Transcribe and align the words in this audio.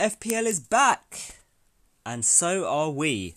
FPL 0.00 0.46
is 0.46 0.60
back, 0.60 1.40
and 2.06 2.24
so 2.24 2.68
are 2.68 2.88
we. 2.90 3.34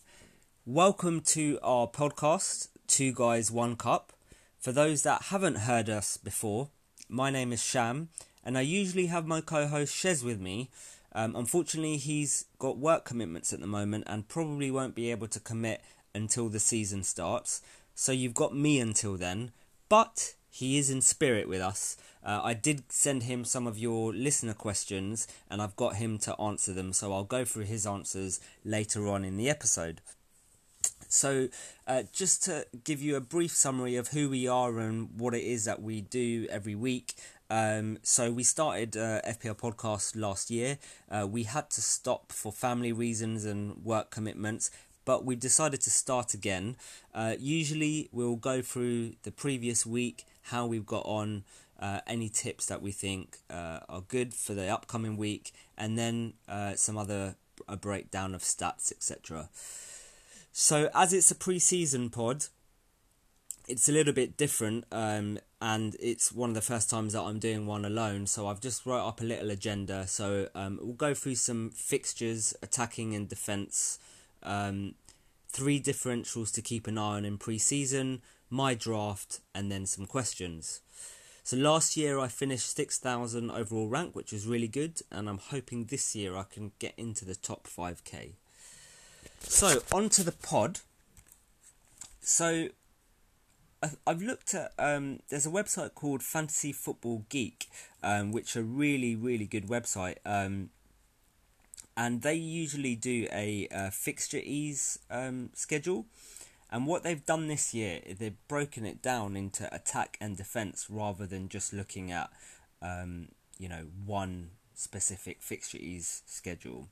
Welcome 0.63 1.21
to 1.21 1.57
our 1.63 1.87
podcast, 1.87 2.67
Two 2.85 3.11
Guys, 3.13 3.49
One 3.49 3.75
Cup. 3.75 4.13
For 4.59 4.71
those 4.71 5.01
that 5.01 5.23
haven't 5.23 5.65
heard 5.65 5.89
us 5.89 6.17
before, 6.17 6.69
my 7.09 7.31
name 7.31 7.51
is 7.51 7.63
Sham, 7.63 8.09
and 8.43 8.59
I 8.59 8.61
usually 8.61 9.07
have 9.07 9.25
my 9.25 9.41
co 9.41 9.65
host 9.65 9.95
Shez 9.95 10.23
with 10.23 10.39
me. 10.39 10.69
Um, 11.13 11.35
unfortunately, 11.35 11.97
he's 11.97 12.45
got 12.59 12.77
work 12.77 13.05
commitments 13.05 13.51
at 13.51 13.59
the 13.59 13.65
moment 13.65 14.03
and 14.05 14.27
probably 14.27 14.69
won't 14.69 14.93
be 14.93 15.09
able 15.09 15.29
to 15.29 15.39
commit 15.39 15.81
until 16.13 16.47
the 16.47 16.59
season 16.59 17.01
starts. 17.01 17.63
So 17.95 18.11
you've 18.11 18.35
got 18.35 18.55
me 18.55 18.79
until 18.79 19.17
then, 19.17 19.49
but 19.89 20.35
he 20.51 20.77
is 20.77 20.89
in 20.89 21.01
spirit 21.01 21.47
with 21.47 21.61
us. 21.61 21.97
Uh, 22.23 22.41
I 22.43 22.53
did 22.53 22.83
send 22.91 23.23
him 23.23 23.45
some 23.45 23.65
of 23.65 23.79
your 23.79 24.13
listener 24.13 24.53
questions 24.53 25.27
and 25.49 25.61
I've 25.61 25.75
got 25.75 25.95
him 25.95 26.19
to 26.19 26.39
answer 26.39 26.73
them, 26.73 26.93
so 26.93 27.13
I'll 27.13 27.23
go 27.23 27.45
through 27.45 27.65
his 27.65 27.87
answers 27.87 28.39
later 28.63 29.07
on 29.07 29.23
in 29.23 29.37
the 29.37 29.49
episode. 29.49 30.01
So, 31.07 31.49
uh, 31.87 32.03
just 32.13 32.43
to 32.45 32.65
give 32.83 33.01
you 33.01 33.15
a 33.15 33.21
brief 33.21 33.51
summary 33.51 33.95
of 33.95 34.09
who 34.09 34.29
we 34.29 34.47
are 34.47 34.79
and 34.79 35.09
what 35.17 35.33
it 35.33 35.43
is 35.43 35.65
that 35.65 35.81
we 35.81 36.01
do 36.01 36.47
every 36.49 36.75
week. 36.75 37.15
Um, 37.49 37.97
so, 38.01 38.31
we 38.31 38.43
started 38.43 38.95
uh, 38.95 39.21
FPL 39.27 39.57
podcast 39.57 40.15
last 40.15 40.49
year. 40.49 40.77
Uh, 41.09 41.27
we 41.29 41.43
had 41.43 41.69
to 41.71 41.81
stop 41.81 42.31
for 42.31 42.51
family 42.51 42.93
reasons 42.93 43.43
and 43.43 43.83
work 43.83 44.09
commitments, 44.09 44.71
but 45.03 45.25
we 45.25 45.35
decided 45.35 45.81
to 45.81 45.89
start 45.89 46.33
again. 46.33 46.77
Uh, 47.13 47.35
usually, 47.37 48.07
we'll 48.13 48.37
go 48.37 48.61
through 48.61 49.13
the 49.23 49.31
previous 49.31 49.85
week, 49.85 50.25
how 50.43 50.65
we've 50.65 50.85
got 50.85 51.05
on, 51.05 51.43
uh, 51.79 51.99
any 52.05 52.29
tips 52.29 52.67
that 52.67 52.81
we 52.81 52.91
think 52.91 53.37
uh, 53.49 53.79
are 53.89 54.01
good 54.01 54.33
for 54.33 54.53
the 54.53 54.67
upcoming 54.67 55.17
week, 55.17 55.51
and 55.77 55.97
then 55.97 56.33
uh, 56.47 56.75
some 56.75 56.97
other 56.97 57.35
a 57.67 57.77
breakdown 57.77 58.33
of 58.33 58.41
stats, 58.41 58.91
etc. 58.91 59.49
So, 60.51 60.89
as 60.93 61.13
it's 61.13 61.31
a 61.31 61.35
pre-season 61.35 62.09
pod, 62.09 62.45
it's 63.67 63.87
a 63.87 63.91
little 63.91 64.13
bit 64.13 64.37
different, 64.37 64.85
um, 64.91 65.39
and 65.61 65.95
it's 65.99 66.31
one 66.31 66.49
of 66.49 66.55
the 66.55 66.61
first 66.61 66.89
times 66.89 67.13
that 67.13 67.21
I'm 67.21 67.39
doing 67.39 67.65
one 67.65 67.85
alone. 67.85 68.25
So 68.27 68.47
I've 68.47 68.59
just 68.59 68.85
wrote 68.85 69.07
up 69.07 69.21
a 69.21 69.23
little 69.23 69.51
agenda. 69.51 70.07
So 70.07 70.49
um, 70.55 70.79
we'll 70.81 70.93
go 70.93 71.13
through 71.13 71.35
some 71.35 71.69
fixtures, 71.69 72.55
attacking 72.61 73.13
and 73.15 73.29
defence, 73.29 73.99
um, 74.43 74.95
three 75.47 75.79
differentials 75.79 76.51
to 76.53 76.61
keep 76.61 76.87
an 76.87 76.97
eye 76.97 77.17
on 77.17 77.25
in 77.25 77.37
pre-season, 77.37 78.21
my 78.51 78.73
draft, 78.73 79.39
and 79.55 79.71
then 79.71 79.85
some 79.85 80.05
questions. 80.05 80.81
So 81.43 81.57
last 81.57 81.97
year 81.97 82.19
I 82.19 82.27
finished 82.27 82.75
6,000 82.75 83.49
overall 83.49 83.87
rank, 83.87 84.15
which 84.15 84.31
was 84.31 84.45
really 84.45 84.67
good, 84.67 85.01
and 85.11 85.27
I'm 85.27 85.39
hoping 85.39 85.85
this 85.85 86.15
year 86.15 86.35
I 86.35 86.43
can 86.43 86.71
get 86.79 86.93
into 86.97 87.25
the 87.25 87.35
top 87.35 87.67
5k. 87.67 88.33
So, 89.41 89.81
on 89.91 90.09
to 90.09 90.23
the 90.23 90.31
pod. 90.31 90.79
So, 92.21 92.69
I've 94.05 94.21
looked 94.21 94.53
at, 94.53 94.71
um, 94.77 95.21
there's 95.29 95.47
a 95.47 95.49
website 95.49 95.95
called 95.95 96.21
Fantasy 96.21 96.71
Football 96.71 97.25
Geek, 97.29 97.67
um, 98.03 98.31
which 98.31 98.55
are 98.55 98.61
really, 98.61 99.15
really 99.15 99.47
good 99.47 99.67
website. 99.67 100.17
Um, 100.23 100.69
and 101.97 102.21
they 102.21 102.35
usually 102.35 102.95
do 102.95 103.27
a, 103.31 103.67
a 103.71 103.91
fixture 103.91 104.41
ease 104.43 104.99
um, 105.09 105.49
schedule. 105.53 106.05
And 106.71 106.87
what 106.87 107.03
they've 107.03 107.25
done 107.25 107.47
this 107.47 107.73
year 107.73 107.99
they've 108.17 108.47
broken 108.47 108.85
it 108.85 109.01
down 109.01 109.35
into 109.35 109.73
attack 109.75 110.17
and 110.21 110.37
defense 110.37 110.87
rather 110.89 111.25
than 111.25 111.49
just 111.49 111.73
looking 111.73 112.11
at, 112.11 112.29
um, 112.81 113.29
you 113.59 113.67
know, 113.67 113.87
one 114.05 114.51
specific 114.73 115.41
fixture 115.41 115.77
ease 115.77 116.23
schedule. 116.25 116.87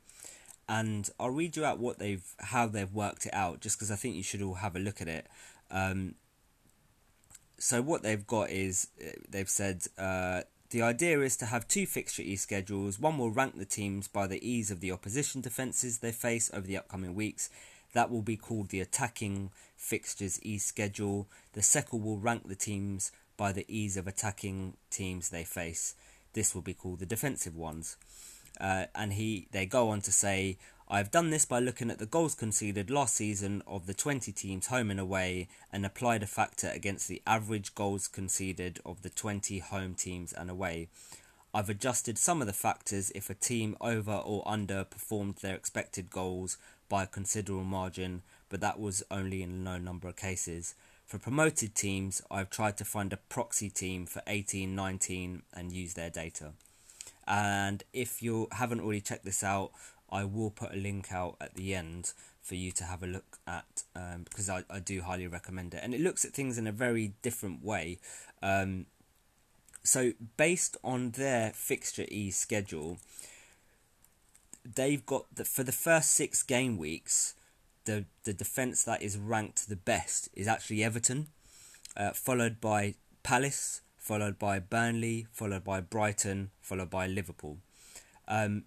And 0.68 1.10
I'll 1.20 1.32
read 1.32 1.56
you 1.56 1.66
out 1.66 1.80
what 1.80 1.98
they've 1.98 2.26
how 2.40 2.68
they've 2.68 2.94
worked 2.94 3.26
it 3.26 3.34
out, 3.34 3.62
just 3.62 3.78
because 3.78 3.90
I 3.90 3.96
think 3.96 4.16
you 4.16 4.24
should 4.24 4.42
all 4.42 4.56
have 4.56 4.76
a 4.76 4.80
look 4.80 5.02
at 5.02 5.08
it. 5.08 5.28
Um, 5.72 6.16
so 7.58 7.82
what 7.82 8.04
they've 8.04 8.26
got 8.28 8.52
is 8.52 8.88
uh, 9.02 9.12
they've 9.28 9.50
said 9.50 9.86
uh, 9.98 10.42
the 10.70 10.82
idea 10.82 11.22
is 11.22 11.36
to 11.38 11.46
have 11.48 11.68
two 11.68 11.86
fixture 11.86 12.22
ease 12.22 12.42
schedules. 12.42 13.00
One 13.00 13.18
will 13.18 13.32
rank 13.32 13.58
the 13.58 13.66
teams 13.66 14.08
by 14.08 14.28
the 14.28 14.48
ease 14.48 14.70
of 14.70 14.80
the 14.80 14.92
opposition 14.92 15.42
defences 15.42 16.00
they 16.00 16.12
face 16.12 16.52
over 16.54 16.68
the 16.68 16.78
upcoming 16.78 17.16
weeks. 17.16 17.50
That 17.94 18.12
will 18.12 18.22
be 18.22 18.38
called 18.38 18.70
the 18.70 18.82
attacking 18.82 19.52
fixtures 19.76 20.40
e 20.44 20.58
schedule. 20.58 21.28
The 21.54 21.64
second 21.64 22.04
will 22.04 22.18
rank 22.18 22.48
the 22.48 22.56
teams 22.56 23.12
by 23.38 23.52
the 23.52 23.66
ease 23.68 23.98
of 23.98 24.08
attacking 24.08 24.74
teams 24.90 25.30
they 25.30 25.44
face. 25.44 25.96
This 26.34 26.54
will 26.54 26.62
be 26.62 26.74
called 26.74 27.00
the 27.00 27.06
defensive 27.06 27.56
ones. 27.56 27.98
Uh, 28.60 28.86
and 28.94 29.14
he 29.14 29.48
they 29.52 29.66
go 29.66 29.90
on 29.90 30.02
to 30.02 30.12
say, 30.12 30.58
I've 30.92 31.12
done 31.12 31.30
this 31.30 31.46
by 31.46 31.60
looking 31.60 31.92
at 31.92 32.00
the 32.00 32.08
goals 32.08 32.34
conceded 32.34 32.90
last 32.90 33.16
season 33.16 33.62
of 33.68 33.86
the 33.86 33.94
20 33.94 34.32
teams 34.32 34.68
home 34.68 34.90
and 34.90 35.00
away 35.00 35.48
and 35.72 35.86
applied 35.86 36.24
a 36.24 36.28
factor 36.28 36.70
against 36.74 37.08
the 37.08 37.22
average 37.28 37.76
goals 37.76 38.08
conceded 38.08 38.80
of 38.86 39.04
the 39.04 39.10
20 39.12 39.60
home 39.60 39.94
teams 39.94 40.34
and 40.34 40.50
away. 40.50 40.90
I've 41.54 41.70
adjusted 41.70 42.18
some 42.18 42.42
of 42.42 42.48
the 42.48 42.54
factors 42.54 43.12
if 43.14 43.30
a 43.30 43.36
team 43.36 43.78
over 43.80 44.14
or 44.14 44.44
under 44.48 44.84
performed 44.84 45.36
their 45.38 45.56
expected 45.56 46.10
goals 46.10 46.58
by 46.90 47.04
a 47.04 47.08
considerable 47.08 47.64
margin 47.64 48.24
but 48.50 48.62
that 48.62 48.80
was 48.80 49.04
only 49.10 49.44
in 49.44 49.52
a 49.52 49.54
no 49.54 49.78
number 49.78 50.08
of 50.08 50.16
cases. 50.16 50.76
For 51.06 51.18
promoted 51.18 51.76
teams, 51.76 52.22
I've 52.30 52.50
tried 52.50 52.78
to 52.78 52.86
find 52.86 53.14
a 53.14 53.18
proxy 53.18 53.70
team 53.70 54.06
for 54.06 54.22
18 54.28 54.76
19 54.76 55.44
and 55.54 55.72
use 55.72 55.94
their 55.94 56.10
data. 56.10 56.52
And 57.28 57.84
if 57.94 58.22
you 58.22 58.48
haven't 58.52 58.82
already 58.82 59.02
checked 59.02 59.26
this 59.26 59.44
out, 59.44 59.72
I 60.12 60.24
will 60.24 60.50
put 60.50 60.74
a 60.74 60.78
link 60.78 61.12
out 61.12 61.38
at 61.40 61.54
the 61.54 61.76
end 61.76 62.14
for 62.42 62.56
you 62.56 62.72
to 62.72 62.84
have 62.84 63.04
a 63.04 63.08
look 63.08 63.38
at 63.48 63.84
um, 63.96 64.24
because 64.24 64.50
I, 64.50 64.64
I 64.70 64.80
do 64.80 65.02
highly 65.02 65.28
recommend 65.28 65.76
it. 65.76 65.82
And 65.84 65.94
it 65.94 66.02
looks 66.02 66.26
at 66.26 66.32
things 66.32 66.58
in 66.58 66.66
a 66.66 66.72
very 66.72 67.14
different 67.22 67.64
way. 67.64 68.00
Um, 68.42 68.88
so, 69.84 70.14
based 70.38 70.76
on 70.84 71.12
their 71.12 71.52
fixture 71.52 72.06
E 72.10 72.32
schedule, 72.32 72.98
they've 74.76 75.06
got 75.06 75.26
the, 75.34 75.46
for 75.46 75.64
the 75.64 75.72
first 75.72 76.12
six 76.12 76.44
game 76.44 76.78
weeks, 76.78 77.36
the 77.86 78.06
the 78.24 78.34
defense 78.34 78.84
that 78.84 79.02
is 79.02 79.18
ranked 79.18 79.68
the 79.68 79.76
best 79.76 80.30
is 80.34 80.48
actually 80.48 80.84
Everton, 80.84 81.28
uh, 81.98 82.12
followed 82.12 82.62
by 82.62 82.96
Palace, 83.24 83.82
followed 83.98 84.38
by 84.38 84.60
Burnley, 84.60 85.28
followed 85.32 85.64
by 85.64 85.82
Brighton, 85.82 86.52
followed 86.62 86.90
by 86.90 87.08
Liverpool. 87.08 87.58
Um, 88.28 88.64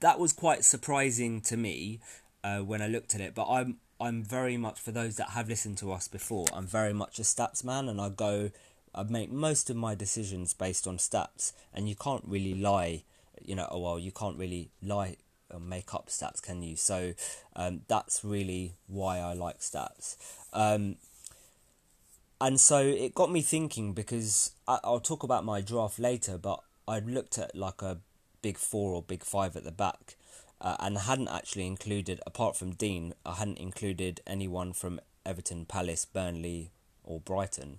that 0.00 0.18
was 0.18 0.32
quite 0.32 0.64
surprising 0.64 1.40
to 1.42 1.56
me 1.56 2.00
uh, 2.44 2.58
when 2.58 2.82
I 2.82 2.86
looked 2.86 3.14
at 3.14 3.20
it, 3.20 3.34
but 3.34 3.46
I'm 3.48 3.78
I'm 4.00 4.22
very 4.22 4.56
much 4.56 4.78
for 4.78 4.92
those 4.92 5.16
that 5.16 5.30
have 5.30 5.48
listened 5.48 5.78
to 5.78 5.92
us 5.92 6.06
before. 6.08 6.46
I'm 6.52 6.66
very 6.66 6.92
much 6.92 7.18
a 7.18 7.22
stats 7.22 7.64
man, 7.64 7.88
and 7.88 8.00
I 8.00 8.10
go. 8.10 8.50
I 8.94 9.02
make 9.02 9.30
most 9.30 9.70
of 9.70 9.76
my 9.76 9.94
decisions 9.94 10.54
based 10.54 10.86
on 10.86 10.96
stats, 10.98 11.52
and 11.74 11.88
you 11.88 11.94
can't 11.94 12.24
really 12.26 12.54
lie. 12.54 13.02
You 13.48 13.54
know, 13.54 13.66
oh 13.70 13.80
well, 13.80 13.98
you 13.98 14.12
can't 14.12 14.36
really 14.38 14.70
lie 14.82 15.16
or 15.50 15.58
make 15.58 15.94
up 15.94 16.08
stats, 16.08 16.42
can 16.42 16.62
you? 16.62 16.76
So 16.76 17.14
um, 17.56 17.80
that's 17.88 18.22
really 18.22 18.74
why 18.86 19.18
I 19.18 19.32
like 19.32 19.60
stats. 19.60 20.16
Um, 20.52 20.96
and 22.40 22.60
so 22.60 22.80
it 22.80 23.14
got 23.14 23.32
me 23.32 23.40
thinking 23.40 23.94
because 23.94 24.52
I, 24.66 24.78
I'll 24.84 25.00
talk 25.00 25.22
about 25.22 25.44
my 25.46 25.62
draft 25.62 25.98
later, 25.98 26.36
but 26.36 26.60
I 26.86 26.98
looked 26.98 27.38
at 27.38 27.56
like 27.56 27.80
a 27.80 27.98
big 28.42 28.58
four 28.58 28.92
or 28.92 29.02
big 29.02 29.24
five 29.24 29.56
at 29.56 29.64
the 29.64 29.72
back. 29.72 30.16
Uh, 30.60 30.76
and 30.80 30.98
hadn't 30.98 31.28
actually 31.28 31.64
included, 31.64 32.20
apart 32.26 32.56
from 32.56 32.72
Digne, 32.72 33.12
I 33.24 33.34
hadn't 33.34 33.58
included 33.58 34.20
anyone 34.26 34.72
from 34.72 34.98
Everton, 35.24 35.66
Palace, 35.66 36.04
Burnley, 36.04 36.72
or 37.04 37.20
Brighton. 37.20 37.78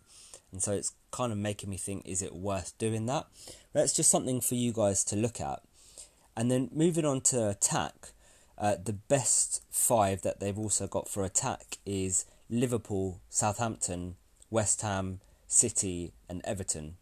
And 0.51 0.61
so 0.61 0.71
it's 0.71 0.93
kind 1.11 1.31
of 1.31 1.37
making 1.37 1.69
me 1.69 1.77
think 1.77 2.03
is 2.05 2.21
it 2.21 2.35
worth 2.35 2.77
doing 2.77 3.05
that? 3.07 3.27
That's 3.73 3.95
just 3.95 4.09
something 4.09 4.41
for 4.41 4.55
you 4.55 4.73
guys 4.73 5.03
to 5.05 5.15
look 5.15 5.39
at. 5.39 5.61
And 6.35 6.49
then 6.49 6.69
moving 6.73 7.05
on 7.05 7.22
to 7.22 7.49
attack, 7.49 8.13
uh, 8.57 8.75
the 8.84 8.93
best 8.93 9.63
five 9.69 10.22
that 10.22 10.40
they've 10.40 10.57
also 10.57 10.87
got 10.87 11.07
for 11.09 11.23
attack 11.23 11.78
is 11.85 12.25
Liverpool, 12.49 13.19
Southampton, 13.29 14.16
West 14.49 14.81
Ham, 14.81 15.19
City, 15.47 16.13
and 16.28 16.41
Everton. 16.46 16.95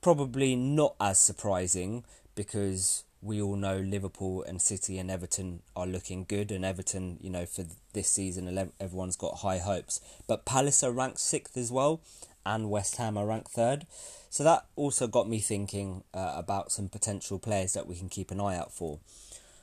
Probably 0.00 0.56
not 0.56 0.94
as 1.00 1.18
surprising 1.18 2.04
because 2.34 3.04
we 3.22 3.40
all 3.40 3.56
know 3.56 3.78
Liverpool 3.78 4.42
and 4.42 4.62
City 4.62 4.98
and 4.98 5.10
Everton 5.10 5.60
are 5.76 5.86
looking 5.86 6.24
good, 6.24 6.50
and 6.50 6.64
Everton, 6.64 7.18
you 7.20 7.28
know, 7.28 7.44
for 7.44 7.64
this 7.92 8.08
season, 8.08 8.72
everyone's 8.80 9.16
got 9.16 9.38
high 9.38 9.58
hopes. 9.58 10.00
But 10.26 10.46
Palace 10.46 10.82
are 10.82 10.92
ranked 10.92 11.20
sixth 11.20 11.56
as 11.56 11.70
well, 11.70 12.00
and 12.44 12.70
West 12.70 12.96
Ham 12.96 13.16
are 13.16 13.26
ranked 13.26 13.50
third. 13.50 13.86
So 14.30 14.44
that 14.44 14.66
also 14.76 15.06
got 15.06 15.28
me 15.28 15.40
thinking 15.40 16.04
uh, 16.14 16.34
about 16.36 16.72
some 16.72 16.88
potential 16.88 17.38
players 17.38 17.72
that 17.72 17.86
we 17.86 17.96
can 17.96 18.08
keep 18.08 18.30
an 18.30 18.40
eye 18.40 18.56
out 18.56 18.72
for. 18.72 19.00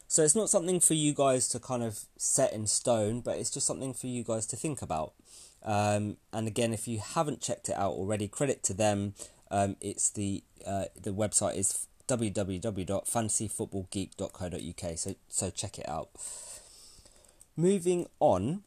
So 0.09 0.23
it's 0.23 0.35
not 0.35 0.49
something 0.49 0.79
for 0.79 0.93
you 0.93 1.13
guys 1.13 1.49
to 1.49 1.59
kind 1.59 1.83
of 1.83 2.05
set 2.17 2.53
in 2.53 2.65
stone, 2.67 3.19
but 3.21 3.37
it's 3.37 3.49
just 3.49 3.67
something 3.67 3.93
for 3.93 4.07
you 4.07 4.23
guys 4.23 4.45
to 4.47 4.55
think 4.55 4.81
about. 4.81 5.13
Um, 5.63 6.15
and 6.31 6.47
again, 6.47 6.73
if 6.73 6.87
you 6.87 6.99
haven't 6.99 7.41
checked 7.41 7.67
it 7.69 7.75
out 7.75 7.91
already, 7.91 8.27
credit 8.27 8.63
to 8.63 8.73
them. 8.73 9.13
Um, 9.51 9.75
it's 9.81 10.09
the 10.09 10.43
uh, 10.65 10.85
the 11.01 11.11
website 11.11 11.57
is 11.57 11.87
www.fantasyfootballgeek.co.uk. 12.07 14.97
So 14.97 15.15
so 15.27 15.49
check 15.49 15.77
it 15.79 15.89
out. 15.89 16.09
Moving 17.55 18.07
on. 18.19 18.63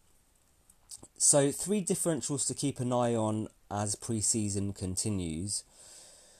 So 1.17 1.53
three 1.53 1.83
differentials 1.83 2.47
to 2.49 2.55
keep 2.55 2.81
an 2.81 2.93
eye 2.93 3.15
on 3.15 3.49
as 3.71 3.95
pre-season 3.95 4.73
continues. 4.73 5.65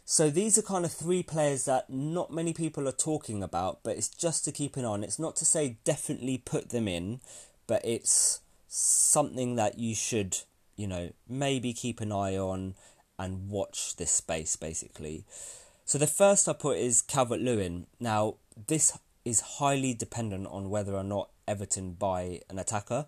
So 0.05 0.29
these 0.29 0.59
are 0.59 0.63
kind 0.63 0.85
of 0.85 0.93
three 0.93 1.23
players 1.23 1.67
that 1.67 1.89
not 1.89 2.33
many 2.33 2.53
people 2.53 2.89
are 2.89 2.93
talking 2.93 3.43
about, 3.43 3.81
but 3.85 3.97
it's 3.97 4.09
just 4.09 4.45
to 4.45 4.53
keep 4.53 4.77
an 4.77 4.85
eye 4.85 4.89
on. 4.89 5.05
It's 5.05 5.21
not 5.21 5.37
to 5.37 5.45
say 5.45 5.79
definitely 5.85 6.39
put 6.39 6.71
them 6.71 6.89
in, 6.89 7.21
but 7.67 7.81
it's 7.85 8.41
something 8.67 9.55
that 9.57 9.79
you 9.79 9.95
should, 9.95 10.39
you 10.77 10.89
know, 10.89 11.13
maybe 11.29 11.73
keep 11.73 12.01
an 12.01 12.11
eye 12.11 12.37
on 12.37 12.75
and 13.19 13.49
watch 13.49 13.97
this 13.97 14.11
space 14.11 14.57
basically. 14.57 15.25
So 15.85 15.99
the 15.99 16.07
first 16.07 16.49
I 16.49 16.55
put 16.55 16.79
is 16.79 17.03
Calvert 17.03 17.41
Lewin. 17.41 17.87
Now 18.01 18.37
this 18.67 18.99
is 19.25 19.41
highly 19.41 19.95
dependent 19.95 20.47
on 20.49 20.71
whether 20.71 20.95
or 20.95 21.05
not 21.05 21.31
Everton 21.47 21.93
buy 21.93 22.41
an 22.49 22.59
attacker. 22.59 23.07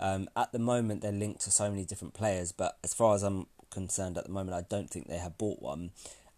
Um, 0.00 0.28
at 0.34 0.50
the 0.52 0.58
moment, 0.58 1.02
they're 1.02 1.12
linked 1.12 1.42
to 1.42 1.50
so 1.50 1.70
many 1.70 1.84
different 1.84 2.14
players, 2.14 2.50
but 2.50 2.78
as 2.82 2.92
far 2.94 3.14
as 3.14 3.22
I'm 3.22 3.46
concerned 3.72 4.16
at 4.16 4.24
the 4.24 4.30
moment, 4.30 4.54
I 4.54 4.62
don't 4.68 4.88
think 4.88 5.08
they 5.08 5.18
have 5.18 5.36
bought 5.38 5.60
one 5.60 5.90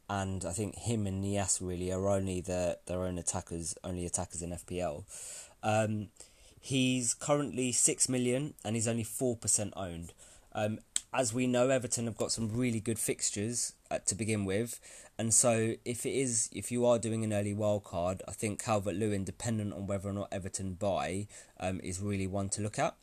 and 0.08 0.44
I 0.44 0.52
think 0.52 0.76
him 0.76 1.06
and 1.06 1.24
Niasse 1.24 1.60
really 1.60 1.92
are 1.92 2.08
only 2.08 2.40
their 2.40 2.76
their 2.86 3.04
own 3.04 3.18
attackers, 3.18 3.76
only 3.82 4.04
attackers 4.06 4.42
in 4.42 4.50
FPL. 4.50 5.04
Um, 5.62 6.08
he's 6.60 7.14
currently 7.14 7.72
six 7.72 8.08
million, 8.08 8.54
and 8.64 8.74
he's 8.74 8.88
only 8.88 9.04
four 9.04 9.36
percent 9.36 9.72
owned. 9.76 10.12
Um, 10.52 10.78
as 11.12 11.32
we 11.32 11.46
know, 11.46 11.70
Everton 11.70 12.06
have 12.06 12.16
got 12.16 12.32
some 12.32 12.52
really 12.52 12.80
good 12.80 12.98
fixtures 12.98 13.72
uh, 13.90 13.98
to 14.06 14.14
begin 14.14 14.44
with, 14.44 14.80
and 15.18 15.32
so 15.32 15.74
if 15.84 16.04
it 16.04 16.12
is, 16.12 16.50
if 16.52 16.70
you 16.70 16.84
are 16.86 16.98
doing 16.98 17.24
an 17.24 17.32
early 17.32 17.54
wild 17.54 17.84
card, 17.84 18.22
I 18.28 18.32
think 18.32 18.62
Calvert 18.62 18.96
Lewin, 18.96 19.24
dependent 19.24 19.72
on 19.72 19.86
whether 19.86 20.08
or 20.08 20.12
not 20.12 20.28
Everton 20.32 20.74
buy, 20.74 21.28
um, 21.58 21.80
is 21.82 22.00
really 22.00 22.26
one 22.26 22.50
to 22.50 22.62
look 22.62 22.78
at. 22.78 22.94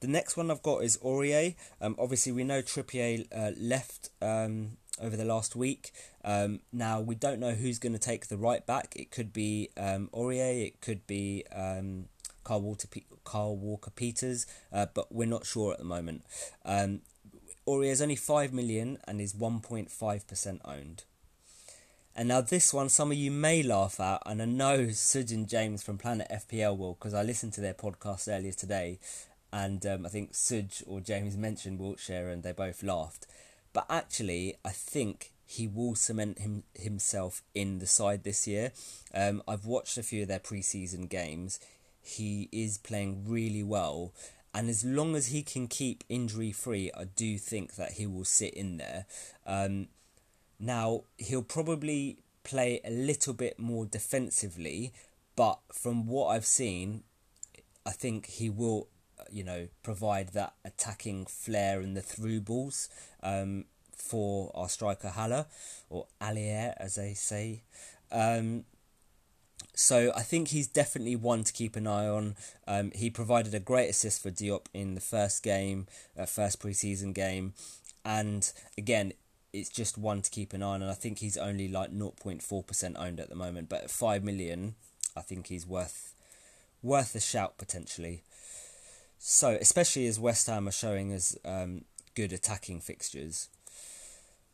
The 0.00 0.06
next 0.06 0.36
one 0.36 0.50
I've 0.50 0.62
got 0.62 0.84
is 0.84 0.96
Aurier. 0.98 1.56
Um, 1.80 1.96
obviously, 1.98 2.32
we 2.32 2.44
know 2.44 2.62
Trippier 2.62 3.26
uh, 3.34 3.50
left 3.58 4.10
um, 4.22 4.76
over 5.00 5.16
the 5.16 5.24
last 5.24 5.56
week. 5.56 5.92
Um, 6.24 6.60
now 6.72 7.00
we 7.00 7.14
don't 7.14 7.40
know 7.40 7.52
who's 7.52 7.78
going 7.78 7.94
to 7.94 7.98
take 7.98 8.28
the 8.28 8.36
right 8.36 8.64
back. 8.64 8.94
It 8.96 9.10
could 9.10 9.32
be 9.32 9.70
um, 9.76 10.08
Aurier, 10.12 10.66
it 10.66 10.80
could 10.80 11.06
be 11.06 11.44
um, 11.54 12.06
Carl 12.44 12.62
Walker, 12.62 12.88
Carl 13.24 13.56
Walker 13.56 13.90
Peters, 13.90 14.46
uh, 14.72 14.86
but 14.94 15.12
we're 15.12 15.26
not 15.26 15.46
sure 15.46 15.72
at 15.72 15.78
the 15.78 15.84
moment. 15.84 16.24
Um, 16.64 17.00
Aurier 17.66 17.90
is 17.90 18.00
only 18.00 18.16
five 18.16 18.52
million 18.52 18.98
and 19.06 19.20
is 19.20 19.34
one 19.34 19.60
point 19.60 19.90
five 19.90 20.26
percent 20.26 20.60
owned. 20.64 21.04
And 22.18 22.26
now 22.26 22.40
this 22.40 22.74
one, 22.74 22.88
some 22.88 23.12
of 23.12 23.16
you 23.16 23.30
may 23.30 23.62
laugh 23.62 24.00
at, 24.00 24.22
and 24.26 24.42
I 24.42 24.44
know 24.44 24.86
Suj 24.86 25.30
and 25.30 25.48
James 25.48 25.84
from 25.84 25.98
Planet 25.98 26.26
FPL 26.28 26.76
will, 26.76 26.94
because 26.94 27.14
I 27.14 27.22
listened 27.22 27.52
to 27.52 27.60
their 27.60 27.74
podcast 27.74 28.26
earlier 28.28 28.50
today, 28.50 28.98
and 29.52 29.84
um, 29.86 30.06
I 30.06 30.08
think 30.08 30.32
Suj 30.32 30.82
or 30.86 31.00
James 31.00 31.36
mentioned 31.36 31.80
Wilshere, 31.80 32.32
and 32.32 32.42
they 32.42 32.52
both 32.52 32.82
laughed. 32.82 33.26
But 33.72 33.86
actually, 33.88 34.56
I 34.64 34.70
think 34.70 35.32
he 35.46 35.66
will 35.66 35.94
cement 35.94 36.40
him, 36.40 36.64
himself 36.74 37.42
in 37.54 37.78
the 37.78 37.86
side 37.86 38.24
this 38.24 38.46
year. 38.46 38.72
Um, 39.14 39.42
I've 39.48 39.64
watched 39.64 39.96
a 39.96 40.02
few 40.02 40.22
of 40.22 40.28
their 40.28 40.38
preseason 40.38 41.08
games. 41.08 41.58
He 42.00 42.48
is 42.52 42.78
playing 42.78 43.24
really 43.26 43.62
well, 43.62 44.12
and 44.54 44.68
as 44.68 44.84
long 44.84 45.14
as 45.14 45.28
he 45.28 45.42
can 45.42 45.68
keep 45.68 46.04
injury 46.08 46.52
free, 46.52 46.90
I 46.96 47.04
do 47.04 47.38
think 47.38 47.76
that 47.76 47.92
he 47.92 48.06
will 48.06 48.24
sit 48.24 48.54
in 48.54 48.76
there. 48.76 49.06
Um, 49.46 49.88
now 50.58 51.04
he'll 51.16 51.42
probably 51.42 52.18
play 52.44 52.80
a 52.84 52.90
little 52.90 53.34
bit 53.34 53.58
more 53.58 53.84
defensively, 53.86 54.92
but 55.36 55.60
from 55.72 56.06
what 56.06 56.28
I've 56.28 56.46
seen, 56.46 57.04
I 57.86 57.90
think 57.92 58.26
he 58.26 58.50
will 58.50 58.88
you 59.32 59.44
know, 59.44 59.68
provide 59.82 60.30
that 60.30 60.54
attacking 60.64 61.26
flair 61.26 61.80
and 61.80 61.96
the 61.96 62.02
through 62.02 62.40
balls 62.40 62.88
um, 63.22 63.64
for 63.96 64.50
our 64.54 64.68
striker 64.68 65.08
Haller 65.08 65.46
or 65.90 66.06
Alier, 66.20 66.74
as 66.78 66.94
they 66.96 67.14
say. 67.14 67.62
Um, 68.10 68.64
so 69.74 70.12
I 70.16 70.22
think 70.22 70.48
he's 70.48 70.66
definitely 70.66 71.16
one 71.16 71.44
to 71.44 71.52
keep 71.52 71.76
an 71.76 71.86
eye 71.86 72.08
on. 72.08 72.36
Um, 72.66 72.90
he 72.94 73.10
provided 73.10 73.54
a 73.54 73.60
great 73.60 73.88
assist 73.88 74.22
for 74.22 74.30
Diop 74.30 74.66
in 74.74 74.94
the 74.94 75.00
first 75.00 75.42
game, 75.42 75.86
uh, 76.18 76.26
first 76.26 76.60
preseason 76.60 77.14
game, 77.14 77.54
and 78.04 78.50
again, 78.76 79.12
it's 79.52 79.68
just 79.68 79.96
one 79.96 80.22
to 80.22 80.30
keep 80.30 80.52
an 80.52 80.62
eye 80.62 80.74
on. 80.74 80.82
And 80.82 80.90
I 80.90 80.94
think 80.94 81.18
he's 81.18 81.36
only 81.36 81.68
like 81.68 81.92
0.4% 81.92 82.94
owned 82.98 83.20
at 83.20 83.28
the 83.28 83.34
moment, 83.34 83.68
but 83.68 83.84
at 83.84 83.90
five 83.90 84.22
million, 84.24 84.74
I 85.16 85.20
think 85.20 85.46
he's 85.46 85.66
worth 85.66 86.14
worth 86.82 87.14
a 87.14 87.20
shout 87.20 87.58
potentially. 87.58 88.22
So, 89.18 89.58
especially 89.60 90.06
as 90.06 90.20
West 90.20 90.46
Ham 90.46 90.68
are 90.68 90.72
showing 90.72 91.12
as 91.12 91.36
um, 91.44 91.84
good 92.14 92.32
attacking 92.32 92.80
fixtures. 92.80 93.48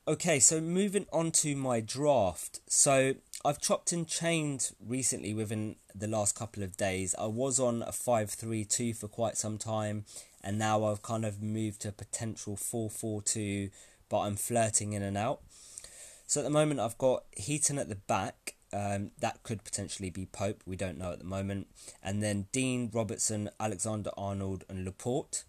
Okay, 0.08 0.40
so 0.40 0.60
moving 0.60 1.06
on 1.12 1.30
to 1.32 1.54
my 1.54 1.80
draft. 1.80 2.60
So, 2.66 3.14
I've 3.44 3.60
chopped 3.60 3.92
and 3.92 4.08
chained 4.08 4.72
recently 4.84 5.34
within 5.34 5.76
the 5.94 6.08
last 6.08 6.34
couple 6.34 6.62
of 6.62 6.76
days. 6.76 7.14
I 7.18 7.26
was 7.26 7.60
on 7.60 7.82
a 7.82 7.92
5 7.92 8.30
3 8.30 8.64
2 8.64 8.94
for 8.94 9.08
quite 9.08 9.36
some 9.36 9.58
time, 9.58 10.06
and 10.42 10.58
now 10.58 10.84
I've 10.84 11.02
kind 11.02 11.26
of 11.26 11.42
moved 11.42 11.82
to 11.82 11.88
a 11.88 11.92
potential 11.92 12.56
4 12.56 12.88
4 12.88 13.22
2, 13.22 13.70
but 14.08 14.20
I'm 14.20 14.36
flirting 14.36 14.94
in 14.94 15.02
and 15.02 15.16
out. 15.16 15.40
So, 16.26 16.40
at 16.40 16.44
the 16.44 16.50
moment, 16.50 16.80
I've 16.80 16.98
got 16.98 17.24
Heaton 17.36 17.78
at 17.78 17.90
the 17.90 17.96
back, 17.96 18.54
um, 18.74 19.12
that 19.20 19.42
could 19.44 19.62
potentially 19.62 20.10
be 20.10 20.26
Pope. 20.26 20.62
We 20.66 20.74
don't 20.76 20.98
know 20.98 21.12
at 21.12 21.20
the 21.20 21.24
moment. 21.24 21.68
And 22.02 22.22
then 22.22 22.46
Digne 22.52 22.90
Robertson, 22.92 23.48
Alexander 23.60 24.10
Arnold, 24.16 24.64
and 24.68 24.84
Laporte. 24.84 25.44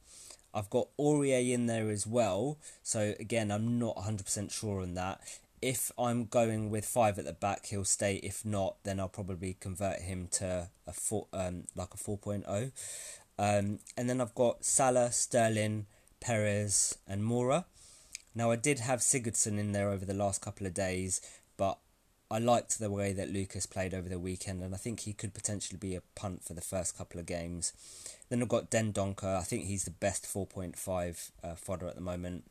I've 0.54 0.70
got 0.70 0.88
Aurier 0.98 1.52
in 1.52 1.66
there 1.66 1.90
as 1.90 2.06
well. 2.06 2.58
So 2.84 3.16
again, 3.20 3.52
I'm 3.52 3.80
not 3.80 3.98
100% 3.98 4.52
sure 4.52 4.82
on 4.82 4.94
that. 4.94 5.22
If 5.62 5.92
I'm 5.98 6.26
going 6.26 6.70
with 6.70 6.86
five 6.86 7.18
at 7.18 7.26
the 7.26 7.34
back, 7.34 7.66
he'll 7.66 7.84
stay. 7.84 8.18
If 8.18 8.46
not, 8.46 8.76
then 8.84 9.00
I'll 9.00 9.10
probably 9.10 9.58
convert 9.60 10.02
him 10.02 10.28
to 10.34 10.70
a 10.86 10.94
four, 10.94 11.26
um, 11.34 11.64
like 11.76 11.94
a 11.96 11.98
4.0. 11.98 12.72
Um, 13.40 13.80
and 13.98 14.10
then 14.10 14.22
I've 14.22 14.36
got 14.36 14.64
Salah, 14.64 15.12
Sterling, 15.12 15.88
Perez, 16.20 17.00
and 17.08 17.24
Moura. 17.24 17.66
Now 18.36 18.52
I 18.52 18.56
did 18.56 18.80
have 18.80 19.00
Sigurdsson 19.00 19.58
in 19.58 19.72
there 19.72 19.90
over 19.90 20.06
the 20.06 20.14
last 20.14 20.42
couple 20.42 20.68
of 20.68 20.74
days, 20.74 21.22
but 21.58 21.80
I 22.30 22.40
liked 22.40 22.80
the 22.80 22.90
way 22.90 23.14
that 23.14 23.32
Lucas 23.32 23.66
played 23.66 23.94
over 23.94 24.10
the 24.10 24.20
weekend, 24.20 24.64
and 24.64 24.74
I 24.74 24.78
think 24.78 25.02
he 25.02 25.14
could 25.14 25.34
potentially 25.34 25.78
be 25.78 25.96
a 25.96 26.02
punt 26.16 26.44
for 26.44 26.54
the 26.54 26.62
first 26.62 26.98
couple 26.98 27.20
of 27.20 27.28
games. 27.28 27.72
Then 28.30 28.42
I've 28.42 28.50
got 28.50 28.72
Dendoncker. 28.72 29.38
I 29.38 29.44
think 29.44 29.66
he's 29.66 29.84
the 29.84 29.92
best 29.92 30.26
4.5 30.26 31.32
uh, 31.44 31.56
fodder 31.56 31.88
at 31.88 31.96
the 31.96 32.02
moment. 32.02 32.46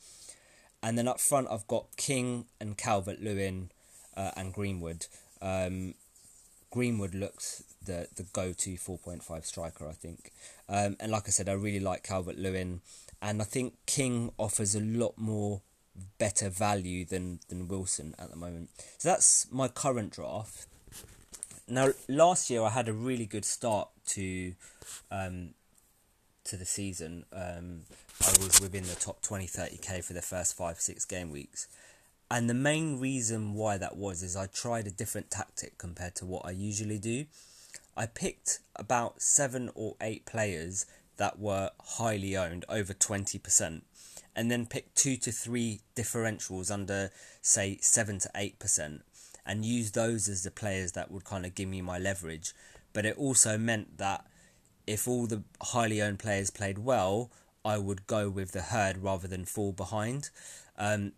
And 0.82 0.96
then 0.96 1.08
up 1.08 1.18
front, 1.18 1.48
I've 1.50 1.66
got 1.66 1.96
King 1.96 2.44
and 2.60 2.78
Calvert 2.78 3.20
Lewin 3.20 3.70
uh, 4.16 4.30
and 4.36 4.52
Greenwood. 4.52 5.06
Um, 5.42 5.94
Greenwood 6.70 7.14
looks 7.14 7.64
the, 7.84 8.06
the 8.14 8.24
go 8.24 8.52
to 8.52 8.70
4.5 8.74 9.44
striker, 9.44 9.88
I 9.88 9.92
think. 9.92 10.30
Um, 10.68 10.96
and 11.00 11.10
like 11.10 11.24
I 11.26 11.30
said, 11.30 11.48
I 11.48 11.52
really 11.52 11.80
like 11.80 12.02
Calvert 12.04 12.38
Lewin. 12.38 12.80
And 13.20 13.40
I 13.40 13.44
think 13.44 13.74
King 13.86 14.30
offers 14.38 14.74
a 14.74 14.80
lot 14.80 15.14
more 15.16 15.62
better 16.18 16.48
value 16.48 17.04
than 17.04 17.40
than 17.48 17.68
Wilson 17.68 18.14
at 18.18 18.30
the 18.30 18.36
moment. 18.36 18.70
So 18.98 19.08
that's 19.08 19.46
my 19.50 19.68
current 19.68 20.12
draft. 20.12 20.66
Now, 21.66 21.92
last 22.08 22.50
year 22.50 22.62
I 22.62 22.70
had 22.70 22.88
a 22.88 22.92
really 22.92 23.26
good 23.26 23.44
start 23.44 23.88
to 24.08 24.54
um, 25.10 25.54
to 26.44 26.56
the 26.56 26.66
season. 26.66 27.24
Um, 27.32 27.82
I 28.20 28.30
was 28.42 28.60
within 28.60 28.84
the 28.84 28.94
top 28.94 29.22
20 29.22 29.46
30k 29.46 30.04
for 30.04 30.12
the 30.12 30.22
first 30.22 30.56
five 30.56 30.80
six 30.80 31.04
game 31.04 31.30
weeks. 31.30 31.68
And 32.30 32.48
the 32.48 32.54
main 32.54 32.98
reason 32.98 33.54
why 33.54 33.78
that 33.78 33.96
was 33.96 34.22
is 34.22 34.36
I 34.36 34.46
tried 34.46 34.86
a 34.86 34.90
different 34.90 35.30
tactic 35.30 35.78
compared 35.78 36.14
to 36.16 36.24
what 36.24 36.44
I 36.44 36.50
usually 36.50 36.98
do. 36.98 37.26
I 37.96 38.06
picked 38.06 38.60
about 38.76 39.22
seven 39.22 39.70
or 39.74 39.94
eight 40.00 40.26
players 40.26 40.86
that 41.16 41.38
were 41.38 41.70
highly 41.80 42.36
owned, 42.36 42.64
over 42.68 42.92
20% 42.92 43.82
and 44.36 44.50
then 44.50 44.66
pick 44.66 44.94
two 44.94 45.16
to 45.18 45.32
three 45.32 45.80
differentials 45.94 46.70
under, 46.70 47.10
say, 47.40 47.78
seven 47.80 48.18
to 48.20 48.30
eight 48.34 48.58
percent, 48.58 49.02
and 49.46 49.64
use 49.64 49.92
those 49.92 50.28
as 50.28 50.42
the 50.42 50.50
players 50.50 50.92
that 50.92 51.10
would 51.10 51.24
kind 51.24 51.46
of 51.46 51.54
give 51.54 51.68
me 51.68 51.80
my 51.80 51.98
leverage. 51.98 52.52
But 52.92 53.06
it 53.06 53.16
also 53.16 53.58
meant 53.58 53.98
that 53.98 54.24
if 54.86 55.08
all 55.08 55.26
the 55.26 55.42
highly 55.62 56.00
owned 56.02 56.18
players 56.18 56.50
played 56.50 56.78
well, 56.78 57.30
I 57.64 57.78
would 57.78 58.06
go 58.06 58.28
with 58.28 58.52
the 58.52 58.62
herd 58.62 58.98
rather 58.98 59.26
than 59.26 59.44
fall 59.44 59.72
behind. 59.72 60.30
Um, 60.76 61.12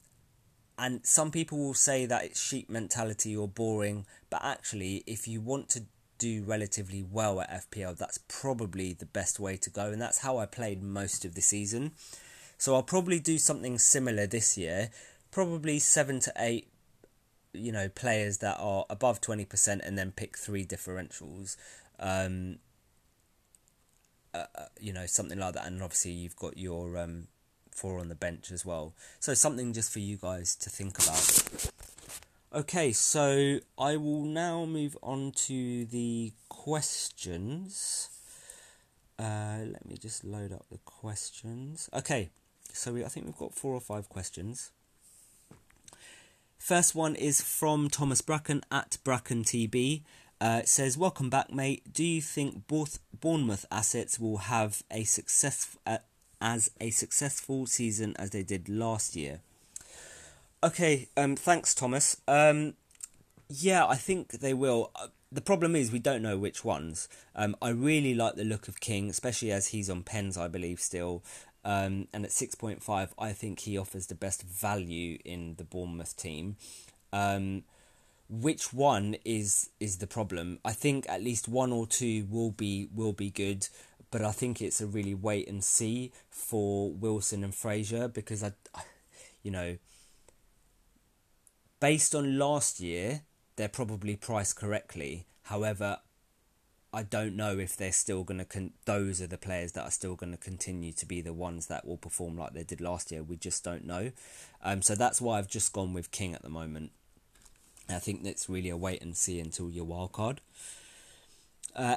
and 0.78 1.04
some 1.04 1.30
people 1.30 1.58
will 1.58 1.74
say 1.74 2.06
that 2.06 2.24
it's 2.24 2.40
sheep 2.40 2.68
mentality 2.68 3.36
or 3.36 3.48
boring, 3.48 4.06
but 4.28 4.44
actually, 4.44 5.02
if 5.06 5.26
you 5.26 5.40
want 5.40 5.68
to 5.70 5.84
do 6.18 6.44
relatively 6.44 7.02
well 7.02 7.40
at 7.40 7.70
FPL, 7.70 7.96
that's 7.96 8.18
probably 8.28 8.92
the 8.92 9.06
best 9.06 9.40
way 9.40 9.56
to 9.56 9.70
go, 9.70 9.86
and 9.86 10.00
that's 10.00 10.18
how 10.18 10.38
I 10.38 10.46
played 10.46 10.82
most 10.82 11.24
of 11.24 11.34
the 11.34 11.40
season. 11.40 11.92
So 12.58 12.74
I'll 12.74 12.82
probably 12.82 13.20
do 13.20 13.38
something 13.38 13.78
similar 13.78 14.26
this 14.26 14.56
year. 14.56 14.90
Probably 15.30 15.78
seven 15.78 16.20
to 16.20 16.32
eight 16.38 16.68
you 17.52 17.72
know 17.72 17.88
players 17.88 18.38
that 18.38 18.56
are 18.58 18.84
above 18.90 19.20
twenty 19.20 19.44
percent 19.44 19.82
and 19.84 19.96
then 19.98 20.12
pick 20.12 20.36
three 20.36 20.64
differentials. 20.64 21.56
Um, 21.98 22.58
uh, 24.34 24.44
uh, 24.54 24.66
you 24.80 24.92
know 24.92 25.06
something 25.06 25.38
like 25.38 25.54
that, 25.54 25.66
and 25.66 25.82
obviously 25.82 26.12
you've 26.12 26.36
got 26.36 26.58
your 26.58 26.98
um, 26.98 27.28
four 27.70 28.00
on 28.00 28.08
the 28.08 28.14
bench 28.14 28.50
as 28.50 28.64
well. 28.64 28.94
So 29.20 29.34
something 29.34 29.72
just 29.72 29.92
for 29.92 30.00
you 30.00 30.16
guys 30.16 30.54
to 30.56 30.70
think 30.70 30.98
about. 30.98 31.70
Okay, 32.54 32.92
so 32.92 33.58
I 33.78 33.96
will 33.96 34.22
now 34.22 34.64
move 34.64 34.96
on 35.02 35.32
to 35.32 35.84
the 35.86 36.32
questions. 36.48 38.10
Uh, 39.18 39.58
let 39.64 39.86
me 39.86 39.96
just 39.96 40.24
load 40.24 40.52
up 40.52 40.66
the 40.70 40.78
questions. 40.84 41.90
Okay, 41.94 42.30
so 42.76 42.92
we, 42.92 43.04
I 43.04 43.08
think 43.08 43.26
we've 43.26 43.36
got 43.36 43.54
four 43.54 43.74
or 43.74 43.80
five 43.80 44.08
questions. 44.08 44.70
First 46.58 46.94
one 46.94 47.14
is 47.14 47.40
from 47.40 47.88
Thomas 47.88 48.20
Bracken 48.20 48.62
at 48.70 48.98
Bracken 49.04 49.44
TB. 49.44 50.02
Uh, 50.40 50.60
it 50.62 50.68
says, 50.68 50.98
"Welcome 50.98 51.30
back, 51.30 51.52
mate. 51.52 51.92
Do 51.92 52.04
you 52.04 52.20
think 52.20 52.66
both 52.66 52.98
Bournemouth 53.18 53.64
assets 53.70 54.18
will 54.18 54.38
have 54.38 54.82
a 54.90 55.04
success 55.04 55.76
uh, 55.86 55.98
as 56.40 56.70
a 56.80 56.90
successful 56.90 57.66
season 57.66 58.14
as 58.18 58.30
they 58.30 58.42
did 58.42 58.68
last 58.68 59.16
year?" 59.16 59.40
Okay, 60.62 61.08
um, 61.16 61.36
thanks, 61.36 61.74
Thomas. 61.74 62.20
Um, 62.26 62.74
yeah, 63.48 63.86
I 63.86 63.96
think 63.96 64.32
they 64.32 64.52
will. 64.52 64.90
Uh, 64.94 65.08
the 65.30 65.40
problem 65.40 65.76
is 65.76 65.92
we 65.92 65.98
don't 65.98 66.22
know 66.22 66.36
which 66.36 66.64
ones. 66.64 67.08
Um, 67.34 67.56
I 67.62 67.70
really 67.70 68.14
like 68.14 68.34
the 68.34 68.44
look 68.44 68.68
of 68.68 68.80
King, 68.80 69.08
especially 69.08 69.52
as 69.52 69.68
he's 69.68 69.90
on 69.90 70.02
pens, 70.02 70.36
I 70.36 70.48
believe, 70.48 70.80
still. 70.80 71.22
Um, 71.66 72.06
and 72.12 72.24
at 72.24 72.30
6.5, 72.30 73.08
I 73.18 73.32
think 73.32 73.60
he 73.60 73.76
offers 73.76 74.06
the 74.06 74.14
best 74.14 74.44
value 74.44 75.18
in 75.24 75.56
the 75.56 75.64
Bournemouth 75.64 76.16
team. 76.16 76.56
Um, 77.12 77.64
which 78.28 78.72
one 78.72 79.16
is 79.24 79.70
is 79.80 79.98
the 79.98 80.06
problem? 80.06 80.60
I 80.64 80.72
think 80.72 81.06
at 81.08 81.22
least 81.22 81.48
one 81.48 81.72
or 81.72 81.86
two 81.86 82.26
will 82.30 82.52
be 82.52 82.88
will 82.94 83.12
be 83.12 83.30
good, 83.30 83.68
but 84.12 84.22
I 84.22 84.30
think 84.30 84.62
it's 84.62 84.80
a 84.80 84.86
really 84.86 85.14
wait 85.14 85.48
and 85.48 85.62
see 85.62 86.12
for 86.30 86.92
Wilson 86.92 87.42
and 87.42 87.54
Fraser 87.54 88.06
because 88.06 88.44
I, 88.44 88.52
you 89.42 89.50
know, 89.50 89.76
based 91.80 92.14
on 92.14 92.38
last 92.38 92.80
year, 92.80 93.22
they're 93.56 93.68
probably 93.68 94.14
priced 94.14 94.56
correctly. 94.56 95.26
However, 95.42 95.98
I 96.96 97.02
don't 97.02 97.36
know 97.36 97.58
if 97.58 97.76
they're 97.76 97.92
still 97.92 98.24
going 98.24 98.38
to. 98.38 98.46
Con- 98.46 98.72
those 98.86 99.20
are 99.20 99.26
the 99.26 99.36
players 99.36 99.72
that 99.72 99.82
are 99.82 99.90
still 99.90 100.14
going 100.14 100.32
to 100.32 100.38
continue 100.38 100.92
to 100.92 101.04
be 101.04 101.20
the 101.20 101.34
ones 101.34 101.66
that 101.66 101.86
will 101.86 101.98
perform 101.98 102.38
like 102.38 102.54
they 102.54 102.64
did 102.64 102.80
last 102.80 103.12
year. 103.12 103.22
We 103.22 103.36
just 103.36 103.62
don't 103.62 103.84
know. 103.84 104.12
Um, 104.64 104.80
so 104.80 104.94
that's 104.94 105.20
why 105.20 105.36
I've 105.36 105.46
just 105.46 105.74
gone 105.74 105.92
with 105.92 106.10
King 106.10 106.34
at 106.34 106.40
the 106.40 106.48
moment. 106.48 106.92
I 107.86 107.98
think 107.98 108.24
that's 108.24 108.48
really 108.48 108.70
a 108.70 108.78
wait 108.78 109.02
and 109.02 109.14
see 109.14 109.38
until 109.38 109.68
your 109.68 109.84
wild 109.84 110.12
card. 110.12 110.40
Uh, 111.74 111.96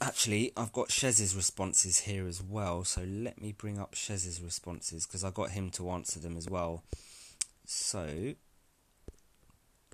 actually, 0.00 0.52
I've 0.56 0.72
got 0.72 0.90
Shez's 0.90 1.36
responses 1.36 1.98
here 1.98 2.26
as 2.26 2.42
well. 2.42 2.84
So 2.84 3.02
let 3.02 3.38
me 3.38 3.52
bring 3.52 3.78
up 3.78 3.94
Shez's 3.94 4.40
responses 4.40 5.06
because 5.06 5.24
I 5.24 5.30
got 5.30 5.50
him 5.50 5.68
to 5.72 5.90
answer 5.90 6.18
them 6.18 6.38
as 6.38 6.48
well. 6.48 6.84
So, 7.66 8.32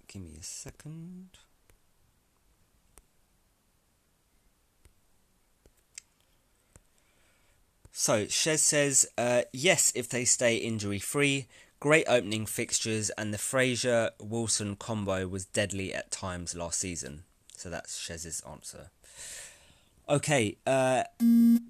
give 0.06 0.22
me 0.22 0.36
a 0.38 0.44
second. 0.44 1.30
So, 8.00 8.26
Shez 8.26 8.60
says, 8.60 9.08
uh, 9.18 9.42
yes, 9.52 9.92
if 9.96 10.08
they 10.08 10.24
stay 10.24 10.54
injury 10.54 11.00
free. 11.00 11.48
Great 11.80 12.04
opening 12.08 12.46
fixtures, 12.46 13.10
and 13.18 13.34
the 13.34 13.38
Fraser 13.38 14.12
Wilson 14.20 14.76
combo 14.76 15.26
was 15.26 15.46
deadly 15.46 15.92
at 15.92 16.12
times 16.12 16.54
last 16.54 16.78
season. 16.78 17.24
So, 17.56 17.68
that's 17.68 17.98
Shez's 17.98 18.40
answer. 18.48 18.90
Okay, 20.08 20.58
uh, 20.64 21.02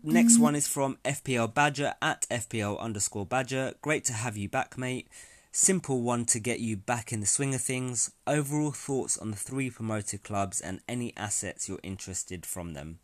next 0.05 0.39
one 0.39 0.55
is 0.55 0.69
from 0.69 0.99
FPL 1.03 1.55
Badger 1.55 1.95
at 2.03 2.27
FPL 2.31 2.79
underscore 2.79 3.25
Badger. 3.25 3.73
Great 3.81 4.05
to 4.05 4.13
have 4.13 4.37
you 4.37 4.51
back, 4.51 4.77
mate. 4.77 5.09
Simple 5.51 6.03
one 6.03 6.27
to 6.27 6.39
get 6.39 6.61
you 6.61 6.77
back 6.77 7.11
in 7.11 7.21
the 7.21 7.27
swing 7.27 7.55
of 7.55 7.63
things. 7.63 8.11
Overall 8.27 8.73
thoughts 8.73 9.17
on 9.17 9.31
the 9.31 9.37
three 9.39 9.71
promoted 9.71 10.25
clubs 10.25 10.61
and 10.61 10.83
any 10.87 11.17
assets 11.17 11.71
you're 11.71 11.81
interested 11.83 12.45
from 12.45 12.75
them. 12.75 12.99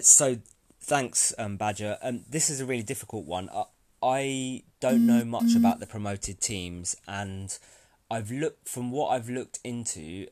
So, 0.00 0.38
thanks, 0.86 1.34
um, 1.36 1.56
Badger. 1.56 1.98
Um, 2.00 2.24
this 2.28 2.48
is 2.48 2.60
a 2.60 2.64
really 2.64 2.84
difficult 2.84 3.26
one. 3.26 3.50
I, 3.52 3.64
I 4.02 4.62
don't 4.80 5.04
know 5.06 5.24
much 5.24 5.56
about 5.56 5.80
the 5.80 5.86
promoted 5.86 6.40
teams, 6.40 6.96
and 7.08 7.56
I've 8.10 8.30
looked 8.30 8.68
from 8.68 8.92
what 8.92 9.08
I've 9.08 9.28
looked 9.28 9.58
into. 9.64 10.28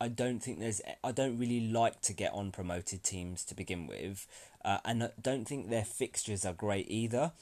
I 0.00 0.08
don't 0.08 0.40
think 0.40 0.58
there's. 0.58 0.80
I 1.02 1.12
don't 1.12 1.38
really 1.38 1.60
like 1.60 2.00
to 2.02 2.12
get 2.12 2.32
on 2.32 2.50
promoted 2.50 3.04
teams 3.04 3.44
to 3.44 3.54
begin 3.54 3.86
with, 3.86 4.26
uh, 4.64 4.78
and 4.84 5.04
I 5.04 5.10
don't 5.20 5.46
think 5.46 5.70
their 5.70 5.84
fixtures 5.84 6.44
are 6.44 6.52
great 6.52 6.90
either. 6.90 7.32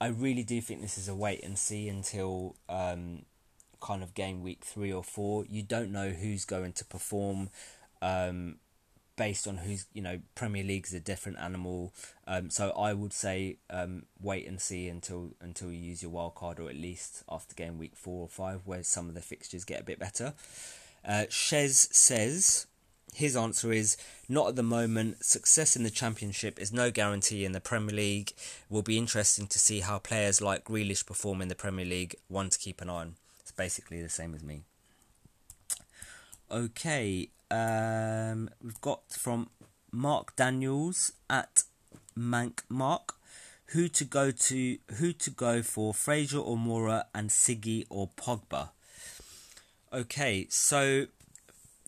I 0.00 0.06
really 0.06 0.44
do 0.44 0.60
think 0.60 0.80
this 0.80 0.96
is 0.96 1.08
a 1.08 1.14
wait 1.14 1.42
and 1.42 1.58
see 1.58 1.88
until 1.88 2.56
um, 2.68 3.26
kind 3.80 4.02
of 4.02 4.14
game 4.14 4.42
week 4.42 4.64
three 4.64 4.92
or 4.92 5.04
four. 5.04 5.44
You 5.44 5.62
don't 5.62 5.92
know 5.92 6.10
who's 6.10 6.44
going 6.44 6.72
to 6.74 6.84
perform 6.84 7.50
um, 8.00 8.56
based 9.20 9.46
on 9.46 9.58
who's 9.58 9.84
you 9.92 10.00
know 10.00 10.18
Premier 10.34 10.64
League's 10.64 10.94
a 10.94 10.98
different 10.98 11.38
animal. 11.38 11.92
Um, 12.26 12.48
so 12.48 12.70
I 12.70 12.94
would 12.94 13.12
say 13.12 13.58
um, 13.68 14.04
wait 14.18 14.48
and 14.48 14.58
see 14.58 14.88
until 14.88 15.32
until 15.42 15.70
you 15.70 15.76
use 15.76 16.00
your 16.00 16.10
wild 16.10 16.36
card 16.36 16.58
or 16.58 16.70
at 16.70 16.76
least 16.76 17.22
after 17.30 17.54
game 17.54 17.76
week 17.76 17.92
four 17.94 18.22
or 18.22 18.28
five, 18.28 18.62
where 18.64 18.82
some 18.82 19.10
of 19.10 19.14
the 19.14 19.20
fixtures 19.20 19.66
get 19.66 19.78
a 19.78 19.84
bit 19.84 19.98
better. 19.98 20.32
Uh, 21.06 21.24
Shez 21.28 21.92
says 21.92 22.66
his 23.12 23.36
answer 23.36 23.74
is 23.74 23.98
not 24.26 24.48
at 24.48 24.56
the 24.56 24.62
moment. 24.62 25.22
Success 25.22 25.76
in 25.76 25.82
the 25.82 25.90
Championship 25.90 26.58
is 26.58 26.72
no 26.72 26.90
guarantee 26.90 27.44
in 27.44 27.52
the 27.52 27.60
Premier 27.60 27.94
League. 27.94 28.30
It 28.30 28.72
will 28.72 28.80
be 28.80 28.96
interesting 28.96 29.46
to 29.48 29.58
see 29.58 29.80
how 29.80 29.98
players 29.98 30.40
like 30.40 30.64
Grealish 30.64 31.04
perform 31.04 31.42
in 31.42 31.48
the 31.48 31.54
Premier 31.54 31.84
League. 31.84 32.16
One 32.28 32.48
to 32.48 32.58
keep 32.58 32.80
an 32.80 32.88
eye 32.88 33.02
on. 33.02 33.16
It's 33.40 33.52
basically 33.52 34.00
the 34.00 34.08
same 34.08 34.34
as 34.34 34.42
me. 34.42 34.62
Okay, 36.52 37.28
um, 37.52 38.50
we've 38.60 38.80
got 38.80 39.12
from 39.12 39.50
Mark 39.92 40.34
Daniels 40.34 41.12
at 41.28 41.62
Mank 42.18 42.62
Mark. 42.68 43.14
Who 43.66 43.86
to 43.90 44.04
go 44.04 44.32
to? 44.32 44.78
Who 44.96 45.12
to 45.12 45.30
go 45.30 45.62
for? 45.62 45.94
Fraser 45.94 46.40
or 46.40 46.56
Moura 46.56 47.04
and 47.14 47.30
Siggy 47.30 47.86
or 47.88 48.08
Pogba? 48.16 48.70
Okay, 49.92 50.48
so 50.50 51.06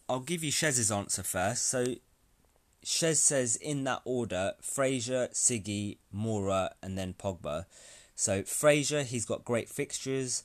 I'll 0.08 0.20
give 0.20 0.44
you 0.44 0.52
Shez's 0.52 0.92
answer 0.92 1.24
first. 1.24 1.66
So 1.66 1.96
Shez 2.84 3.16
says 3.16 3.56
in 3.56 3.82
that 3.82 4.02
order: 4.04 4.52
Fraser, 4.60 5.28
Siggy, 5.32 5.96
Moura, 6.14 6.70
and 6.80 6.96
then 6.96 7.14
Pogba. 7.14 7.64
So 8.14 8.44
Fraser, 8.44 9.02
he's 9.02 9.24
got 9.24 9.44
great 9.44 9.68
fixtures. 9.68 10.44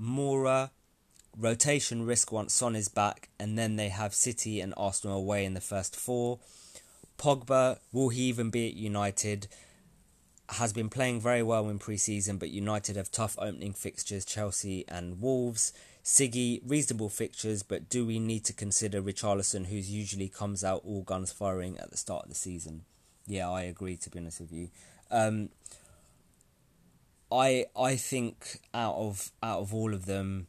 Moura, 0.00 0.70
rotation 1.38 2.04
risk 2.04 2.32
once 2.32 2.52
Son 2.52 2.74
is 2.74 2.88
back, 2.88 3.28
and 3.38 3.56
then 3.56 3.76
they 3.76 3.88
have 3.88 4.14
City 4.14 4.60
and 4.60 4.74
Arsenal 4.76 5.18
away 5.18 5.44
in 5.44 5.54
the 5.54 5.60
first 5.60 5.94
four. 5.94 6.38
Pogba, 7.18 7.78
will 7.92 8.08
he 8.10 8.22
even 8.22 8.50
be 8.50 8.68
at 8.68 8.74
United? 8.74 9.48
Has 10.50 10.72
been 10.72 10.88
playing 10.88 11.20
very 11.20 11.42
well 11.42 11.68
in 11.68 11.78
pre-season, 11.78 12.38
but 12.38 12.50
United 12.50 12.96
have 12.96 13.10
tough 13.10 13.36
opening 13.38 13.72
fixtures: 13.72 14.24
Chelsea 14.24 14.84
and 14.88 15.20
Wolves. 15.20 15.72
Siggy, 16.04 16.62
reasonable 16.64 17.10
fixtures, 17.10 17.62
but 17.62 17.90
do 17.90 18.06
we 18.06 18.18
need 18.18 18.42
to 18.44 18.54
consider 18.54 19.02
Richarlison, 19.02 19.66
who's 19.66 19.90
usually 19.90 20.28
comes 20.28 20.64
out 20.64 20.80
all 20.82 21.02
guns 21.02 21.30
firing 21.30 21.76
at 21.78 21.90
the 21.90 21.98
start 21.98 22.22
of 22.22 22.30
the 22.30 22.34
season? 22.34 22.84
Yeah, 23.26 23.50
I 23.50 23.62
agree. 23.62 23.98
To 23.98 24.08
be 24.08 24.18
honest 24.18 24.40
with 24.40 24.50
you, 24.50 24.70
um, 25.10 25.50
I 27.30 27.66
I 27.76 27.96
think 27.96 28.60
out 28.72 28.94
of 28.94 29.32
out 29.42 29.60
of 29.60 29.74
all 29.74 29.92
of 29.92 30.06
them, 30.06 30.46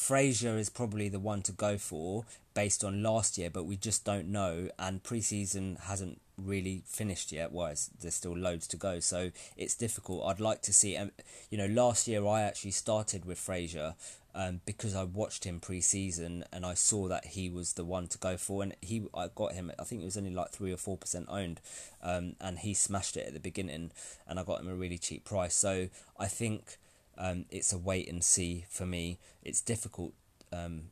Fraser 0.00 0.56
is 0.56 0.70
probably 0.70 1.10
the 1.10 1.20
one 1.20 1.42
to 1.42 1.52
go 1.52 1.76
for 1.76 2.24
based 2.54 2.82
on 2.82 3.02
last 3.02 3.36
year, 3.36 3.50
but 3.50 3.64
we 3.66 3.76
just 3.76 4.02
don't 4.02 4.28
know, 4.28 4.70
and 4.78 5.02
preseason 5.02 5.78
hasn't 5.78 6.22
really 6.38 6.82
finished 6.86 7.30
yet. 7.32 7.52
Well, 7.52 7.74
there's 8.00 8.14
still 8.14 8.36
loads 8.36 8.66
to 8.68 8.78
go, 8.78 8.98
so 9.00 9.30
it's 9.58 9.74
difficult. 9.74 10.24
I'd 10.24 10.40
like 10.40 10.62
to 10.62 10.72
see, 10.72 10.96
um, 10.96 11.12
you 11.50 11.58
know, 11.58 11.66
last 11.66 12.08
year 12.08 12.26
I 12.26 12.40
actually 12.40 12.70
started 12.70 13.26
with 13.26 13.38
Fraser 13.38 13.94
um, 14.34 14.62
because 14.64 14.96
I 14.96 15.04
watched 15.04 15.44
him 15.44 15.60
pre-season 15.60 16.44
and 16.50 16.64
I 16.64 16.72
saw 16.74 17.06
that 17.08 17.26
he 17.26 17.50
was 17.50 17.74
the 17.74 17.84
one 17.84 18.08
to 18.08 18.18
go 18.18 18.38
for, 18.38 18.62
and 18.62 18.74
he 18.80 19.02
I 19.14 19.28
got 19.32 19.52
him. 19.52 19.70
I 19.78 19.84
think 19.84 20.00
it 20.00 20.06
was 20.06 20.16
only 20.16 20.34
like 20.34 20.50
three 20.50 20.72
or 20.72 20.78
four 20.78 20.96
percent 20.96 21.26
owned, 21.28 21.60
um, 22.02 22.36
and 22.40 22.60
he 22.60 22.72
smashed 22.72 23.18
it 23.18 23.26
at 23.26 23.34
the 23.34 23.38
beginning, 23.38 23.90
and 24.26 24.40
I 24.40 24.44
got 24.44 24.60
him 24.60 24.68
a 24.68 24.74
really 24.74 24.98
cheap 24.98 25.24
price. 25.26 25.54
So 25.54 25.90
I 26.18 26.26
think 26.26 26.78
um, 27.20 27.44
it's 27.50 27.72
a 27.72 27.78
wait 27.78 28.08
and 28.08 28.24
see 28.24 28.64
for 28.70 28.86
me. 28.86 29.18
It's 29.42 29.60
difficult 29.60 30.14
um, 30.52 30.84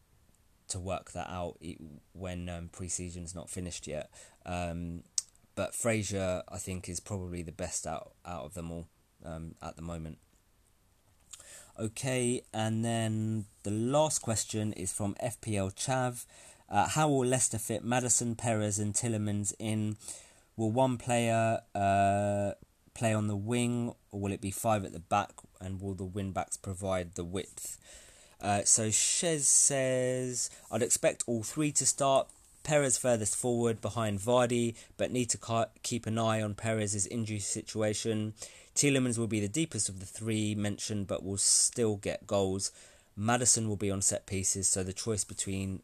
to 0.68 0.78
work 0.78 1.12
that 1.12 1.28
out 1.30 1.56
when 2.12 2.48
um, 2.50 2.68
pre-season's 2.70 3.34
not 3.34 3.48
finished 3.48 3.86
yet. 3.86 4.10
Um, 4.44 5.04
but 5.54 5.74
Fraser, 5.74 6.42
I 6.48 6.58
think, 6.58 6.88
is 6.88 7.00
probably 7.00 7.42
the 7.42 7.50
best 7.50 7.86
out 7.86 8.12
out 8.26 8.44
of 8.44 8.54
them 8.54 8.70
all 8.70 8.86
um, 9.24 9.54
at 9.62 9.76
the 9.76 9.82
moment. 9.82 10.18
Okay, 11.80 12.42
and 12.52 12.84
then 12.84 13.46
the 13.62 13.70
last 13.70 14.20
question 14.20 14.74
is 14.74 14.92
from 14.92 15.14
FPL 15.22 15.74
Chav. 15.74 16.26
Uh, 16.68 16.88
how 16.88 17.08
will 17.08 17.26
Leicester 17.26 17.58
fit 17.58 17.82
Maddison, 17.82 18.36
Perez, 18.36 18.78
and 18.78 18.92
Tielemans 18.92 19.54
in? 19.58 19.96
Will 20.56 20.72
one 20.72 20.98
player 20.98 21.60
uh, 21.74 22.52
play 22.98 23.14
on 23.14 23.28
the 23.28 23.36
wing, 23.36 23.94
or 24.10 24.20
will 24.20 24.32
it 24.32 24.40
be 24.40 24.50
five 24.50 24.84
at 24.84 24.92
the 24.92 24.98
back? 24.98 25.30
And 25.60 25.80
will 25.80 25.94
the 25.94 26.04
wing 26.04 26.32
backs 26.32 26.56
provide 26.56 27.14
the 27.14 27.24
width? 27.24 27.78
Uh, 28.40 28.62
so 28.64 28.88
Shez 28.88 29.42
says, 29.42 30.50
I'd 30.70 30.82
expect 30.82 31.24
all 31.26 31.42
three 31.42 31.72
to 31.72 31.86
start. 31.86 32.28
Perez 32.64 32.98
furthest 32.98 33.36
forward 33.36 33.80
behind 33.80 34.18
Vardy, 34.18 34.74
but 34.96 35.10
need 35.10 35.30
to 35.30 35.68
keep 35.82 36.06
an 36.06 36.18
eye 36.18 36.42
on 36.42 36.54
Perez's 36.54 37.06
injury 37.06 37.38
situation. 37.38 38.34
Tielemans 38.74 39.16
will 39.16 39.26
be 39.26 39.40
the 39.40 39.48
deepest 39.48 39.88
of 39.88 40.00
the 40.00 40.06
three 40.06 40.54
mentioned, 40.54 41.06
but 41.06 41.24
will 41.24 41.38
still 41.38 41.96
get 41.96 42.26
goals. 42.26 42.70
Maddison 43.16 43.68
will 43.68 43.76
be 43.76 43.90
on 43.90 44.02
set 44.02 44.26
pieces, 44.26 44.68
so 44.68 44.82
the 44.82 44.92
choice 44.92 45.24
between 45.24 45.80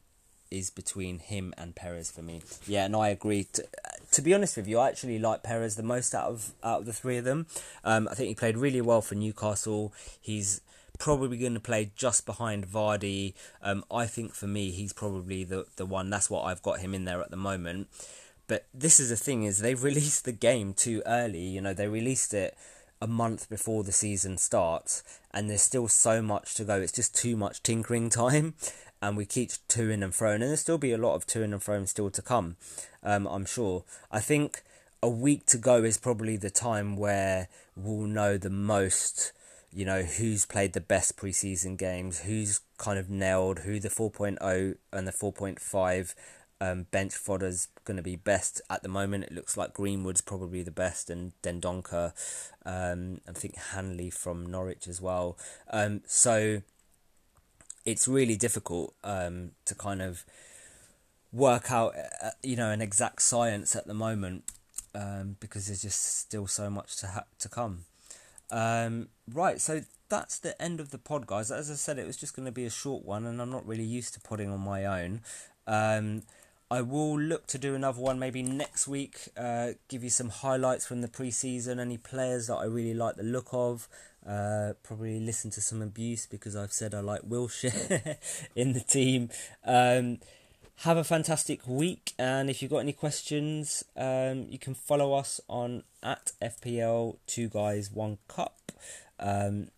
is 0.55 0.71
between 0.71 1.19
him 1.19 1.53
and 1.59 1.75
Perez 1.75 2.11
for 2.11 2.23
me. 2.23 2.43
Yeah, 2.67 2.85
and 2.85 2.95
I 2.95 3.09
agree. 3.09 3.45
To, 3.55 3.65
to 4.13 4.23
be 4.23 4.33
honest 4.33 4.57
with 4.57 4.69
you, 4.69 4.79
I 4.79 4.89
actually 4.89 5.19
like 5.19 5.43
Perez 5.43 5.77
the 5.77 5.83
most 5.83 6.15
out 6.15 6.31
of 6.31 6.53
out 6.63 6.81
of 6.81 6.87
the 6.87 6.93
three 6.93 7.17
of 7.17 7.25
them. 7.25 7.47
Um, 7.83 8.09
I 8.11 8.15
think 8.15 8.29
he 8.29 8.35
played 8.35 8.57
really 8.57 8.81
well 8.81 9.03
for 9.03 9.17
Newcastle. 9.17 9.93
He's 10.21 10.61
probably 10.99 11.37
going 11.37 11.55
to 11.55 11.61
play 11.61 11.91
just 11.97 12.25
behind 12.25 12.67
Vardy. 12.67 13.35
Um, 13.61 13.85
I 13.91 14.07
think 14.07 14.35
for 14.35 14.47
me, 14.47 14.71
he's 14.71 14.93
probably 14.93 15.45
the 15.45 15.67
the 15.77 15.87
one. 15.87 16.11
That's 16.11 16.31
what 16.31 16.45
I've 16.45 16.63
got 16.63 16.81
him 16.81 16.95
in 16.95 17.05
there 17.05 17.21
at 17.21 17.31
the 17.31 17.37
moment. 17.37 17.89
But 18.47 18.67
this 18.73 19.01
is 19.01 19.09
the 19.09 19.17
thing: 19.17 19.45
is 19.45 19.59
they've 19.59 19.83
released 19.91 20.25
the 20.25 20.33
game 20.33 20.75
too 20.75 21.03
early. 21.07 21.43
You 21.43 21.61
know, 21.61 21.75
they 21.75 21.89
released 21.89 22.33
it 22.33 22.57
a 23.01 23.07
month 23.07 23.51
before 23.51 23.83
the 23.83 23.93
season 23.93 24.39
starts, 24.39 25.03
and 25.33 25.51
there's 25.51 25.63
still 25.63 25.89
so 25.89 26.23
much 26.23 26.55
to 26.55 26.65
go. 26.65 26.81
It's 26.81 26.93
just 26.93 27.15
too 27.15 27.37
much 27.37 27.63
tinkering 27.63 28.09
time 28.11 28.55
and 29.09 29.19
we 29.19 29.27
keep 29.27 29.51
toing 29.69 30.03
and 30.03 30.13
froing, 30.15 30.35
and 30.35 30.43
there'll 30.45 30.57
still 30.57 30.79
be 30.79 30.93
a 30.93 30.99
lot 30.99 31.15
of 31.15 31.27
toing 31.27 31.53
and 31.53 31.61
froing 31.61 31.87
still 31.87 32.11
to 32.11 32.23
come. 32.23 32.57
Um, 33.03 33.27
I'm 33.27 33.45
sure. 33.45 33.85
I 34.11 34.21
think 34.21 34.63
a 35.03 35.09
week 35.09 35.45
to 35.47 35.59
go 35.59 35.85
is 35.85 35.99
probably 35.99 36.39
the 36.39 36.49
time 36.49 36.97
where 36.97 37.49
we'll 37.77 38.07
know 38.07 38.39
the 38.39 38.51
most. 38.51 39.33
You 39.71 39.85
know 39.85 40.03
who's 40.03 40.47
played 40.47 40.73
the 40.73 40.81
best 40.81 41.19
preseason 41.19 41.77
games, 41.77 42.21
who's 42.21 42.61
kind 42.79 42.99
of 42.99 43.11
nailed, 43.11 43.61
who 43.61 43.79
the 43.79 43.91
4.0 43.91 44.77
and 44.93 45.07
the 45.07 45.13
4.5 45.13 46.15
um, 46.61 46.87
bench 46.91 47.15
fodder's 47.15 47.69
going 47.85 47.97
to 47.97 48.03
be 48.03 48.17
best 48.17 48.63
at 48.71 48.83
the 48.83 48.89
moment. 48.89 49.25
It 49.25 49.33
looks 49.33 49.57
like 49.57 49.75
Greenwood's 49.75 50.23
probably 50.23 50.63
the 50.63 50.71
best, 50.71 51.11
and 51.11 51.33
Dendoncker, 51.43 52.13
um, 52.65 53.21
I 53.29 53.33
think 53.33 53.57
Hanley 53.57 54.09
from 54.09 54.47
Norwich 54.47 54.89
as 54.89 55.01
well. 55.01 55.37
Um, 55.71 56.01
so 56.07 56.63
it's 57.85 58.09
really 58.09 58.37
difficult 58.37 58.95
um, 59.05 59.53
to 59.65 59.75
kind 59.75 60.01
of 60.03 60.25
work 61.33 61.71
out, 61.71 61.95
uh, 62.23 62.31
you 62.43 62.57
know, 62.57 62.71
an 62.71 62.81
exact 62.81 63.23
science 63.23 63.75
at 63.77 63.87
the 63.87 63.95
moment 63.95 64.45
um, 64.95 65.37
because 65.41 65.67
there's 65.67 65.83
just 65.83 66.21
still 66.21 66.47
so 66.47 66.71
much 66.71 66.97
to 66.97 67.09
ha- 67.09 67.27
to 67.39 67.49
come. 67.49 67.85
Um, 68.51 69.09
right, 69.33 69.61
so 69.61 69.83
that's 70.09 70.39
the 70.39 70.61
end 70.63 70.81
of 70.81 70.91
the 70.91 70.99
pod, 70.99 71.27
guys. 71.27 71.51
As 71.51 71.71
I 71.71 71.75
said, 71.75 71.99
it 71.99 72.07
was 72.07 72.17
just 72.17 72.37
going 72.37 72.47
to 72.47 72.53
be 72.53 72.65
a 72.65 72.71
short 72.71 73.05
one, 73.05 73.27
and 73.27 73.41
I'm 73.43 73.51
not 73.51 73.67
really 73.67 73.85
used 73.85 74.15
to 74.15 74.21
putting 74.21 74.51
on 74.51 74.61
my 74.61 74.85
own. 74.85 75.23
I 76.75 76.83
will 76.83 77.17
look 77.17 77.47
to 77.49 77.59
do 77.59 77.77
another 77.77 78.01
one 78.01 78.19
maybe 78.19 78.43
next 78.43 78.89
week. 78.89 79.29
Uh, 79.37 79.75
give 79.87 80.03
you 80.03 80.11
some 80.11 80.29
highlights 80.29 80.85
from 80.85 81.03
the 81.03 81.09
preseason, 81.09 81.79
any 81.79 81.99
players 81.99 82.49
that 82.49 82.57
I 82.57 82.65
really 82.65 82.95
like 82.95 83.15
the 83.15 83.23
look 83.23 83.47
of. 83.53 83.89
Uh, 84.29 84.73
probably 84.83 85.21
listen 85.21 85.53
to 85.53 85.61
some 85.61 85.81
abuse 85.81 86.27
because 86.27 86.57
I've 86.57 86.73
said 86.73 86.93
I 86.93 86.99
like 86.99 87.23
Wilshere 87.23 88.17
in 88.57 88.73
the 88.73 88.81
team. 88.81 89.31
Um, 89.65 90.19
have 90.79 90.97
a 90.97 91.05
fantastic 91.05 91.61
week, 91.69 92.13
and 92.19 92.51
if 92.51 92.61
you've 92.61 92.73
got 92.73 92.79
any 92.79 92.93
questions, 92.93 93.85
um, 93.97 94.47
you 94.49 94.59
can 94.59 94.75
follow 94.75 95.13
us 95.13 95.41
on 95.49 95.85
at 96.03 96.33
FPL 96.43 97.19
Two 97.29 97.49
Guys 97.49 97.93
One 97.93 98.19
Cup. 98.27 98.73
Um, 99.21 99.69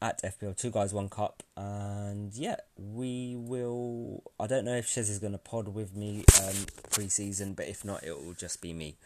at 0.00 0.22
FPL 0.22 0.56
Two 0.56 0.70
Guys 0.70 0.94
One 0.94 1.08
Cup, 1.08 1.42
and 1.56 2.32
yeah, 2.34 2.56
we 2.76 3.34
will. 3.36 4.22
I 4.38 4.46
don't 4.46 4.64
know 4.64 4.76
if 4.76 4.86
Shez 4.86 5.10
is 5.10 5.18
going 5.18 5.32
to 5.32 5.38
pod 5.38 5.68
with 5.68 5.96
me 5.96 6.24
um, 6.42 6.54
pre-season, 6.90 7.54
but 7.54 7.66
if 7.66 7.84
not, 7.84 8.04
it 8.04 8.12
will 8.12 8.34
just 8.34 8.60
be 8.60 8.72
me. 8.72 8.96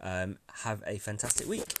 Um, 0.00 0.38
have 0.64 0.82
a 0.86 0.98
fantastic 0.98 1.48
week. 1.48 1.74